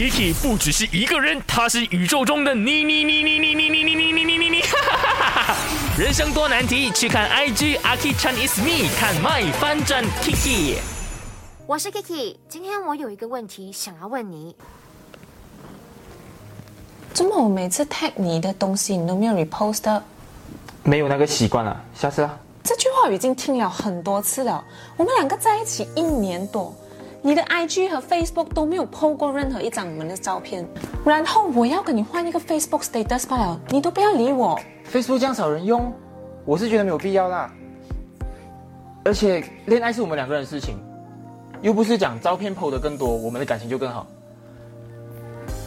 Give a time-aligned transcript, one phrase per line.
[0.00, 4.62] Kiki 不只是一个人，他是宇宙中的你你你你你你你你你你你你你，
[5.98, 10.76] 人生多难题，去看 IG Aki Chan is me，看 My 翻转 Kiki。
[11.66, 14.56] 我是 Kiki，今天我有一个问题想要问你。
[17.12, 20.00] 怎么我每次 tag 你的东西你都没有 repost？
[20.82, 22.38] 没有那个习惯了，下次啊。
[22.64, 24.64] 这句话已经听了很多次了。
[24.96, 26.74] 我们两个在一起一年多，
[27.22, 30.66] 你的 IG 和 Facebook 都没有 po 过任何一张我们的照片。
[31.04, 34.58] 然后我要跟你换一个 Facebook status 罢了，你都不要理我。
[34.90, 35.92] Facebook 这样少人用，
[36.44, 37.52] 我是觉得没有必要啦。
[39.04, 40.78] 而且恋爱是我们两个人的事情，
[41.60, 44.06] 又不是讲照片 PO 的更多，我们的感情就更好。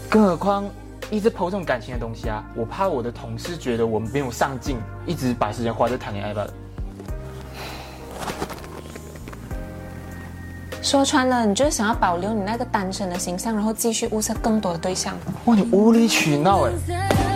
[0.09, 0.66] 更何况
[1.12, 6.54] 一直 PO 这种感情的东西啊，我怕我的同事觉得我们没有上进，一直把时间花在谈恋爱罢了。
[10.84, 15.16] 说穿了，你就是想要保留你那个单身的形象，然后继续物色更多的对象。
[15.46, 16.72] 哇，你无理取闹哎！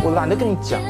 [0.04, 0.82] 我懒得跟你讲。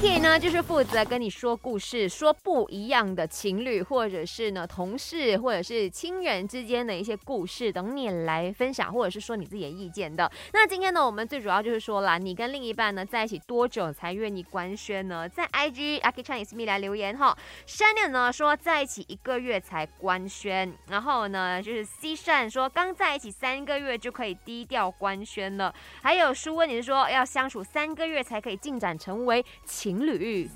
[0.00, 10.30] Kiki 呢，就是负责跟你说故事，说不一样的情侣，或者是呢同事，或者是亲人之间的一些故事，等你来分享，或者是说你自己的意见的。
[10.54, 15.28] 那今天呢，我们最主要就是说啦，你跟另一半呢在一起多久才愿意官宣呢？
[15.28, 17.36] 在 IG Aki Chinese Me 来留言哈。
[17.66, 29.44] 山念呢说在一起一个月才官宣，然后呢就是 C 善说刚在一起三个月就可以低调官宣了，还有舒温你是说要相处三个月才可以进展成为。
[29.66, 30.48] 情侣，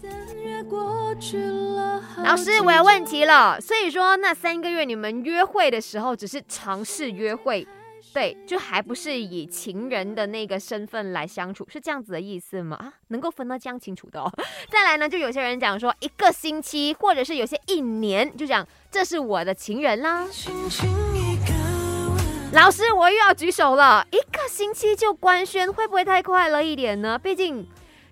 [2.22, 3.60] 老师，我有问题了。
[3.60, 7.66] 所以说，那三个月你们约会的时候，只是尝试约会，
[8.12, 12.76] 对，就还不是以情人的那个身份来相处，是这样子的意思吗？
[12.76, 14.32] 啊，能够分得这样清楚的哦。
[14.70, 20.26] 再来呢，就有些人讲说一个星期，或者是有些一年，就讲这是我的情人啦。
[22.52, 27.18] 老师，我又要举手了，一个星期就官宣，会不会太快了一点呢？
[27.18, 27.66] 毕竟。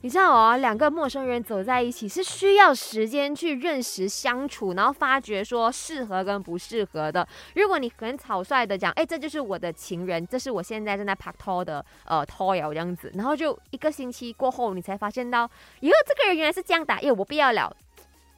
[0.04, 7.26] 你知道哦，两个陌生人走在一起是需要时间去认识、相处，然后发觉说适合跟不适合的。
[7.54, 15.48] 如果你很草率的讲，哎，这就是我的情人，这是我现在正在拍拖的呃拖友这样子，然后就一个星期过后，你才发现到，
[15.80, 17.72] 哟这个人原来是这样打，耶，我不要了，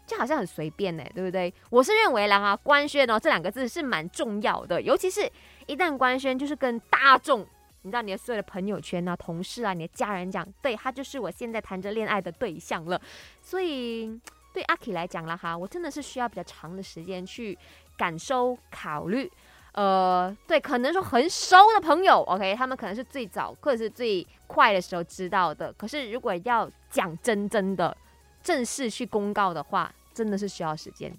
[0.07, 1.53] 就好像很随便呢，对不对？
[1.71, 5.27] 我是认为啦哈，官宣哦这两个字是蛮重要的，尤其是
[5.67, 7.47] 一旦官宣，就是跟大众。
[7.85, 13.01] 你知道你的所有的朋友圈啊、同事啊、你的家人讲，对他就是我现在谈着恋爱的对象了。
[13.43, 14.19] 所以
[14.53, 17.57] 对阿 K 来讲了哈，我真的是需要比较长的时间去
[17.97, 19.31] 感受、考虑。
[19.73, 25.73] 呃，对，可能说很熟的朋友，OK，他们可能是最早或者是最快的时候知道的。
[25.75, 27.97] 可是如果要讲真真的
[28.43, 31.15] 正式去公告的话，真的是需要时间。